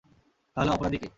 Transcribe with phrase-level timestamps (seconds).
[0.57, 1.07] তাহলে অপরাধী কে?